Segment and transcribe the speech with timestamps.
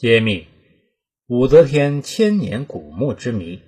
[0.00, 0.46] 揭秘
[1.26, 3.60] 武则天千年古墓之谜。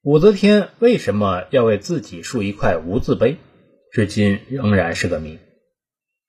[0.00, 3.36] 武则天为什么要为自己竖一块无字碑，
[3.92, 5.38] 至今仍然是个谜。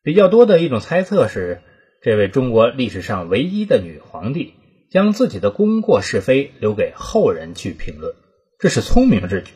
[0.03, 1.61] 比较多的一种猜测是，
[2.01, 4.55] 这位中国历史上唯一的女皇帝，
[4.91, 8.13] 将自己的功过是非留给后人去评论，
[8.59, 9.53] 这是聪明之举。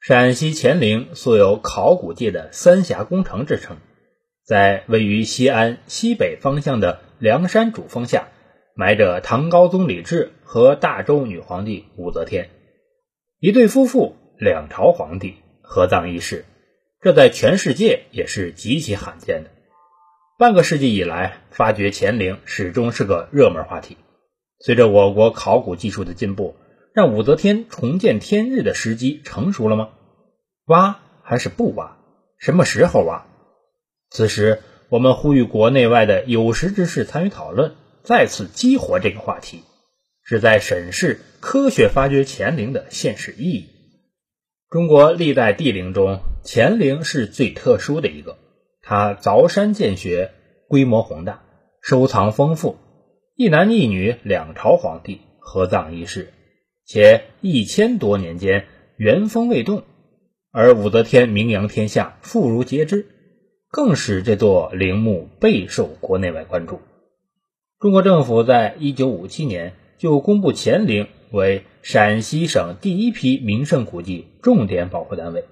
[0.00, 3.76] 陕西乾陵素有考古界的三峡工程之称，
[4.50, 7.02] 在位于西安西北方向的。
[7.20, 8.28] 梁山主峰下
[8.74, 12.48] 埋着唐高宗李治和大周女皇帝武则天，
[13.38, 16.46] 一对夫妇，两朝皇帝合葬一室，
[17.00, 19.50] 这在全世界也是极其罕见的。
[20.36, 23.98] 半个世纪以来，发掘乾陵始终是个热门话题。
[24.58, 26.56] 随着我国考古技术的进步，
[26.92, 29.90] 让武则天重见天日的时机成熟了吗？
[30.64, 31.98] 挖还是不挖？
[32.38, 33.26] 什么时候挖？
[34.10, 34.60] 此时。
[34.90, 39.62] 我们呼吁国内外的有识之士参与讨论，再次激活这个话题，
[40.24, 43.68] 旨在审视科学发掘乾陵的现实意义。
[44.68, 48.36] 中国历代帝陵中，乾陵是最特殊的一个，
[48.82, 50.32] 它凿山建穴，
[50.68, 51.44] 规模宏大，
[51.80, 52.76] 收藏丰富，
[53.36, 56.32] 一男一女两朝皇帝合葬一室，
[56.84, 59.84] 且一千多年间原封未动，
[60.50, 63.06] 而武则天名扬天下，妇孺皆知。
[63.70, 66.80] 更使这座陵墓备受国内外关注。
[67.78, 75.44] 中国政府在一九五七年就公布乾陵为陕西省第一批名胜古迹重点保护单位。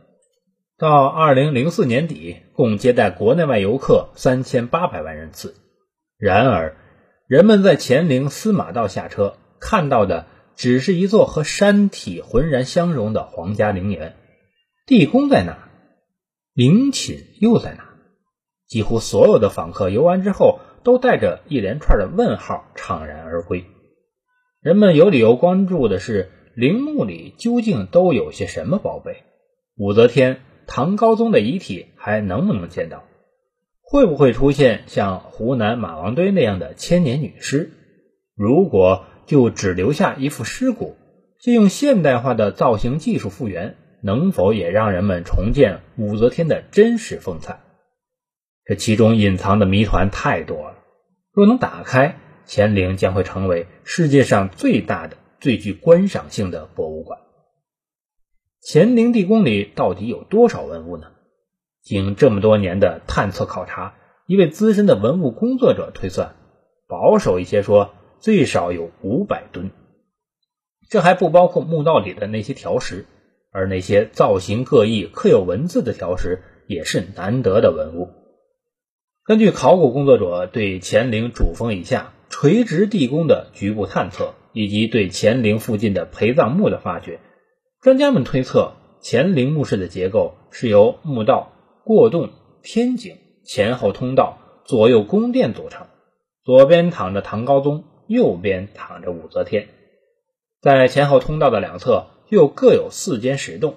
[0.77, 5.55] 到二零零四年底，共接待国内外游客三千八百万人次。
[6.19, 6.77] 然而，
[7.27, 14.17] 人们在乾陵司马道下车，看到的只是一座和山体浑然相融的皇家陵园。
[14.87, 15.69] 地宫在哪？
[16.55, 17.88] 陵寝又在哪？
[18.69, 23.65] 几乎所有的访客游完之后，都带着一连串的问号怅然而归。
[24.61, 29.25] 人们有理由关注的是，陵墓里究竟都有些什么宝贝？
[29.77, 33.05] 武则天、唐高宗的遗体还能不能见到？
[33.81, 37.71] 会不会出现像湖南马王堆那样的千年女尸？
[38.37, 40.97] 如果就只留下一副尸骨，
[41.41, 47.61] 借用现代化的造型技术复原，能否也让人们重见武则天的真实风采？
[48.69, 50.75] 这其中隐藏的谜团太多了，
[51.33, 57.19] 若能打开，乾陵将会成为世界上最大的、最具观赏性的博物馆。
[58.61, 61.07] 乾陵地宫里到底有多少文物呢？
[61.83, 63.95] 经这么多年的探测考察，
[64.27, 66.35] 一位资深的文物工作者推算，
[66.87, 69.71] 保守一些说，最少有五百吨。
[70.91, 73.07] 这还不包括墓道里的那些条石，
[73.51, 78.11] 而那些造型各异、刻有文字的条石，也是难得的文物。
[79.29, 87.21] 根据考古工作者对乾陵主峰以下垂直地宫的局部探测，以及对乾陵附近的陪葬墓的发掘，
[87.83, 88.73] 专家们推测，
[89.03, 91.53] 乾陵墓室的结构是由墓道、
[91.85, 92.31] 过洞、
[92.63, 95.89] 天井、前后通道、左右宫殿组成。
[96.43, 99.69] 左边躺着唐高宗，右边躺着武则天。
[100.63, 103.75] 在前后通道的两侧又各有四间石洞，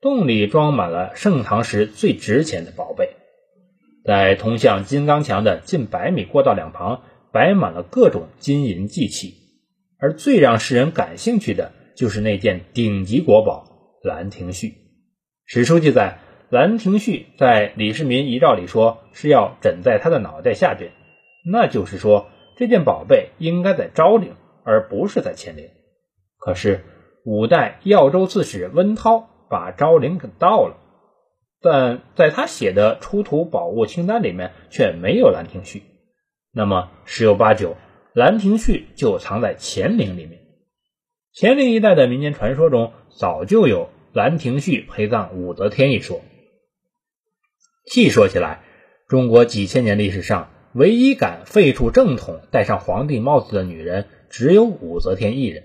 [0.00, 3.10] 洞里装满了盛唐时最值钱的宝贝。
[4.04, 7.02] 在通向金刚墙的近百米过道两旁，
[7.32, 9.34] 摆满了各种金银祭器，
[9.98, 13.66] 而最让世人感兴趣的就是那件顶级国宝
[14.08, 14.68] 《兰亭序》。
[15.44, 16.18] 史书记载，
[16.54, 20.92] 《兰亭序》在李世民遗诏里说是要枕在他的脑袋下边，
[21.44, 24.34] 那就是说这件宝贝应该在昭陵，
[24.64, 25.68] 而不是在乾陵。
[26.38, 26.84] 可是
[27.24, 30.76] 五代耀州刺史温韬把昭陵给盗了。
[31.62, 35.78] 但在他写的出土宝物清单里面却没有《兰亭序》，
[36.52, 37.72] 那么十有八九，
[38.14, 40.40] 《兰亭序》就藏在乾陵里面。
[41.38, 46.22] 乾陵一带的民间传说中早就有《兰亭序》陪葬武则天一说。
[47.84, 48.62] 细说起来，
[49.06, 55.64] 中国几千年历史上唯一敢废除正统、戴上皇帝帽子的女人，只有武则天一人。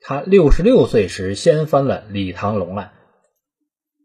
[0.00, 2.92] 她六十六岁时掀翻了李唐龙案。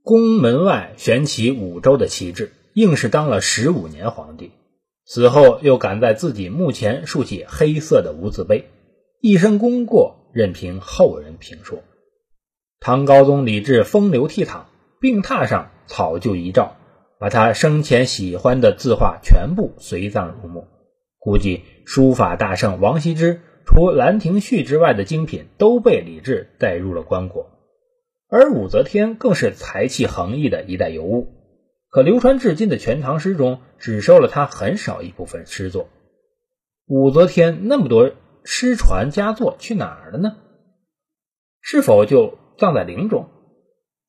[0.10, 4.50] 宫门外悬起五州的旗帜，硬是当了十五年皇帝。
[5.06, 8.72] 死后又赶在自己墓前竖起黑色的无字碑，
[9.22, 11.84] 一生功过任凭后人评说。
[12.80, 14.62] 唐高宗李治风流倜傥，
[15.00, 16.72] 病榻上草就遗诏，
[17.20, 20.66] 把他生前喜欢的字画全部随葬入墓。
[21.20, 27.46] 估计书法大圣王羲之除《兰亭序》之外的精品都被李治带入了棺椁。
[28.30, 31.28] 而武则天更是才气横溢的一代尤物，
[31.90, 35.90] 可流传至今的《全唐诗》中只收了她很少一部分诗作。
[36.86, 38.12] 武则天那么多
[38.44, 40.38] 失传佳作去哪儿了呢？
[41.62, 43.30] 是否就葬在陵中？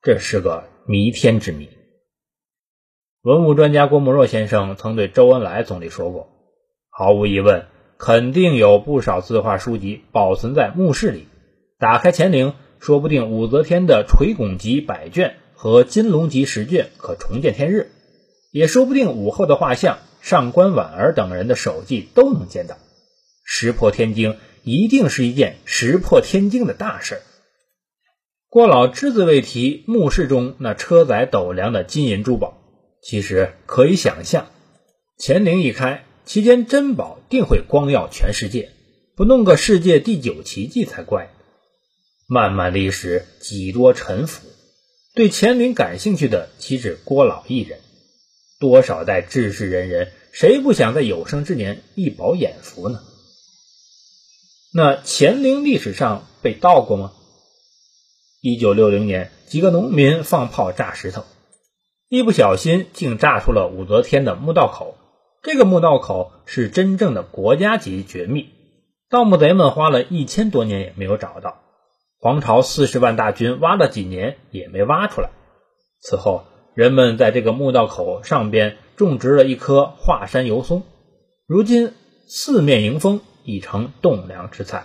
[0.02, 1.68] 这是个弥天之谜。
[3.22, 6.28] 文物专家郭沫若先生曾对周恩来总理说过
[6.88, 7.66] ：“毫无疑问，
[7.98, 11.26] 肯定有不少字画书籍保存在墓室里。
[11.78, 17.90] 打开乾陵，说不定武则天的垂拱集百卷和金龙集十卷可重见天日，
[18.50, 22.78] 也说不定武后的画像、上官婉儿等人的手迹都能见到。
[23.44, 27.20] 石破天惊，一定是一件石破天惊的大事。”
[28.48, 32.62] 郭老只字未提墓室中那车载斗量的金银珠宝，
[33.02, 34.46] 其实可以想象，
[35.18, 38.70] 乾陵一开，其间珍宝定会光耀全世界，
[39.14, 41.30] 不弄个世界第九奇迹才怪。
[42.32, 44.46] 漫漫历史几多沉浮，
[45.16, 47.80] 对乾陵感兴趣的岂止郭老一人？
[48.60, 53.00] 多少代志士仁人，谁不想在有生之年一饱眼福呢？
[54.72, 57.10] 那乾陵历史上被盗过吗？
[58.40, 61.24] 一九六零年，几个农民放炮炸石头，
[62.08, 64.96] 一不小心竟炸出了武则天的墓道口。
[65.42, 68.50] 这个墓道口是真正的国家级绝密，
[69.08, 71.62] 盗墓贼们花了一千多年也没有找到。
[72.20, 75.30] 皇朝四十万大军挖了几年也没挖出来。
[76.00, 76.44] 此后，
[76.74, 80.82] 人们在这个墓道口上边种植了一棵华山油松，
[81.46, 81.94] 如今
[82.28, 84.84] 四面迎风，已成栋梁之材。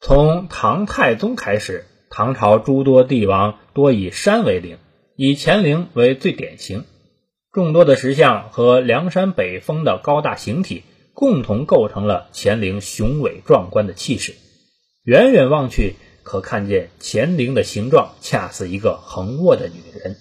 [0.00, 1.86] 从唐太宗开始。
[2.10, 4.78] 唐朝诸多帝王多以山为陵，
[5.16, 6.84] 以乾陵为最典型。
[7.50, 14.36] 众多的石像和梁山北峰的高大形体，共同构成了乾陵雄伟壮观的气势。
[15.02, 20.16] 远远望去，可看见乾陵的形状恰似一个横卧的女人。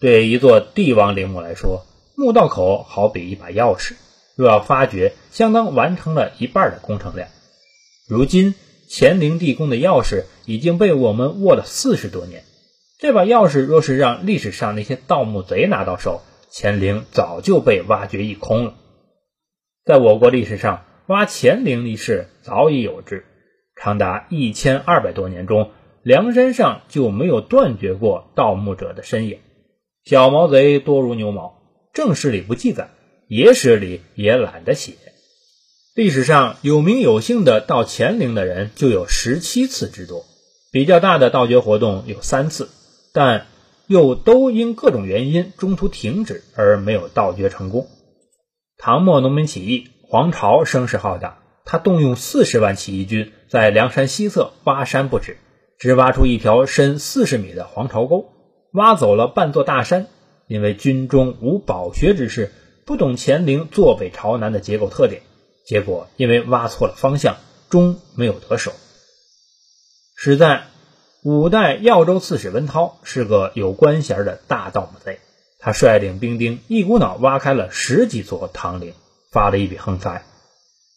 [0.00, 1.84] 对一座帝王陵墓来说，
[2.16, 3.92] 墓道口好比一把钥匙，
[4.36, 7.28] 若要发掘，相当完成了一半的工程量。
[8.08, 8.54] 如今。
[8.90, 12.44] 乾陵地宫的钥匙已经被我们握了四十多年，
[12.98, 18.74] 这把钥匙若是让历史上那些盗墓贼拿到手，乾陵早就被挖掘一空了。
[19.84, 23.26] 在我国历史上，挖乾陵一事早已有之，
[23.80, 25.70] 长达一千二百多年中，
[26.02, 29.38] 梁山上就没有断绝过盗墓者的身影。
[30.04, 31.60] 小毛贼多如牛毛，
[31.92, 32.90] 正史里不记载，
[33.28, 34.94] 野史里也懒得写。
[35.94, 40.24] 历史上有名有姓的到乾陵的人就有十七次之多，
[40.72, 42.68] 比较大的盗掘活动有三次，
[43.12, 43.46] 但
[43.86, 47.86] 又都因各种原因中途停止而没有盗掘成功。
[48.76, 51.37] 唐末农民起义，黄巢声势浩大，
[51.70, 55.36] 他动用四十万起义军在梁山西侧挖山不止，
[55.78, 58.32] 只挖出一条深四十米的黄巢沟，
[58.72, 60.06] 挖走了半座大山。
[60.46, 62.50] 因为军中无饱学之士，
[62.86, 65.20] 不懂乾陵坐北朝南的结构特点。
[65.66, 67.36] 结果因为挖错了方向，
[67.68, 68.72] 终没有得手。
[70.16, 70.68] 史在
[71.22, 75.18] 五代耀州刺史温韬是个有官衔的大盗墓贼，
[75.58, 78.94] 他率领兵丁一股脑挖开了十几座唐陵，
[79.30, 80.24] 发了一笔横财。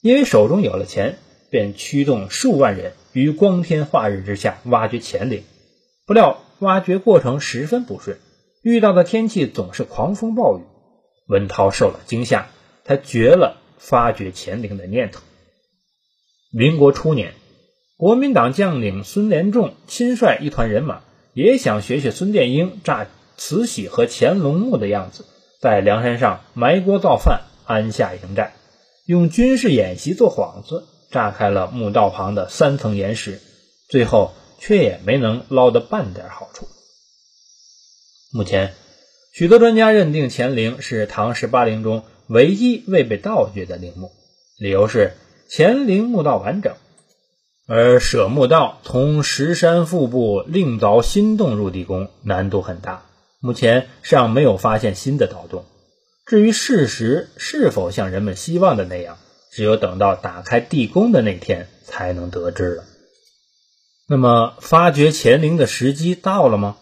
[0.01, 1.17] 因为手中有了钱，
[1.49, 5.43] 便驱动数万人于光天化日之下挖掘乾陵。
[6.05, 8.17] 不料挖掘过程十分不顺，
[8.61, 10.61] 遇到的天气总是狂风暴雨。
[11.27, 12.47] 文涛受了惊吓，
[12.83, 13.59] 他绝了。
[13.83, 15.21] 发掘乾陵的念头。
[16.51, 17.33] 民国初年，
[17.97, 21.01] 国民党将领孙连仲亲率一团人马，
[21.33, 25.25] 也想学学孙殿英炸慈禧和乾隆墓的样子，
[25.59, 28.53] 在梁山上埋锅造饭，安下营寨，
[29.05, 33.41] 用军事演习做幌子，炸开了墓道旁的三层岩石，
[33.89, 36.67] 最后却也没能捞得半点好处。
[38.33, 38.73] 目前，
[39.33, 42.03] 许多专家认定乾陵是唐十八陵中。
[42.27, 44.09] 唯一未被盗掘的陵墓，
[44.57, 45.17] 理由是
[45.49, 46.75] 乾陵墓道完整，
[47.67, 53.03] 而舍墓道从石山腹部另凿新洞入地宫难度很大，
[53.41, 55.65] 目前尚没有发现新的盗洞。
[56.25, 59.17] 至于事实是否像人们希望的那样，
[59.51, 62.83] 只有等到打开地宫的那天才能得知了。
[64.07, 66.77] 那么，发掘乾陵的时机到了吗？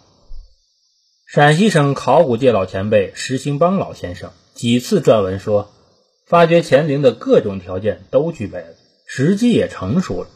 [1.28, 4.32] 陕西省考古界老前辈石兴邦老先生。
[4.56, 5.72] 几次撰文说，
[6.28, 8.68] 发掘乾陵的各种条件都具备了，
[9.08, 10.30] 时机也成熟了。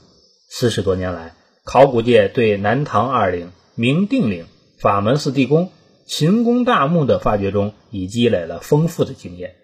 [0.50, 4.46] 四十多年来，考古界对南唐二陵、明定陵、
[4.80, 5.72] 法门寺地宫、
[6.06, 9.56] 秦宫大墓的发掘中，已积累了丰富的经验，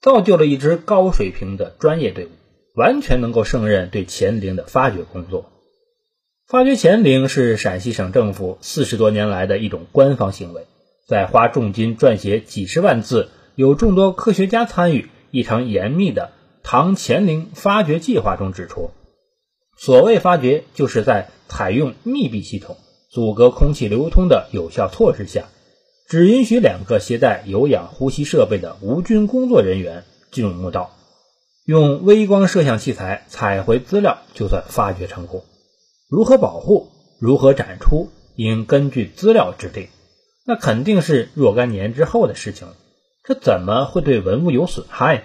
[0.00, 2.30] 造就了一支高水平的专业队伍，
[2.74, 5.50] 完全能够胜任对乾陵的发掘工作。
[6.46, 10.66] 发掘乾陵是陕西省政府四十多年来的一种官方行为，
[11.08, 13.30] 在花重金撰写几十万字。
[13.56, 18.90] 有众多科学家参与一场严密的唐乾陵发掘计划中指出，
[19.78, 22.76] 所谓发掘，就是在采用密闭系统、
[23.10, 25.48] 阻隔空气流通的有效措施下，
[26.08, 30.96] 只允许两个携带有氧呼吸设备的无菌工作人员进入墓道，
[31.64, 35.44] 用微光摄像器材采回资料，就算发掘成功。
[36.08, 36.92] 如何保护？
[37.18, 38.10] 如何展出？
[38.36, 39.88] 应根据资料制定。
[40.44, 42.76] 那肯定是若干年之后的事情了。
[43.24, 45.24] 这怎么会对文物有损害？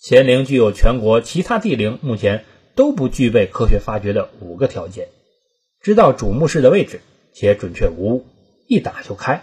[0.00, 2.44] 乾陵具有全国其他帝陵目前
[2.76, 5.08] 都不具备科学发掘的五个条件：
[5.82, 7.00] 知道主墓室的位置，
[7.34, 8.26] 且准确无误，
[8.70, 9.40] 一打就开；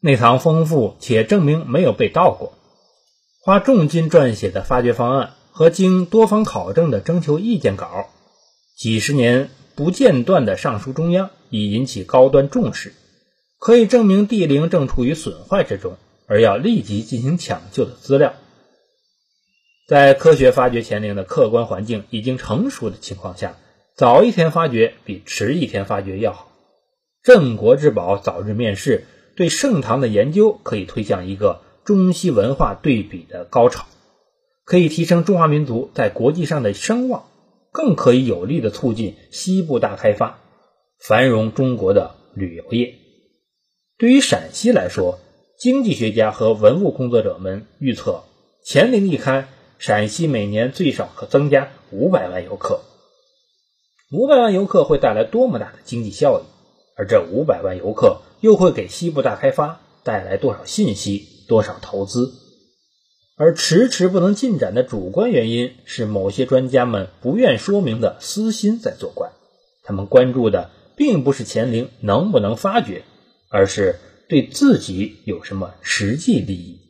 [0.00, 2.54] 内藏丰富，且证明没有被盗过；
[3.42, 8.08] 花重金撰写的发掘方案和经多方考证的征求意见稿，
[8.74, 12.94] 几十年不间断的上书中央，已引起高端重视。
[13.58, 18.32] 可以证明帝陵正处于损坏之中，而要立即进行抢救的资料，
[19.86, 23.58] 在科学发掘乾陵的客观环境已经成熟的情况下，
[23.94, 26.48] 早一天发掘比迟一天发掘要好。
[27.24, 33.86] 镇国之宝早日面世，对盛唐的研究可以推向一个中西文化对比的高潮，
[34.66, 37.24] 可以提升中华民族在国际上的声望，
[37.72, 40.38] 更可以有力的促进西部大开发，
[40.98, 42.94] 繁荣中国的旅游业。
[43.96, 45.18] 对于陕西来说，
[45.58, 48.24] 经济学家和文物工作者们预测，
[48.66, 52.82] 乾陵一开，陕西每年最少可增加五百万游客。
[54.12, 56.42] 五百万游客会带来多么大的经济效益？
[56.96, 62.32] 而这五百万游客又会给西部大开发带来多少信息、多少投资？
[63.36, 69.32] 而迟迟不能进展的主观原因是，某些专家们不愿说明的私心在作怪。
[69.82, 73.02] 他们关注的并不是乾陵能不能发掘。
[73.50, 76.80] 而是对自己有什么实际利益？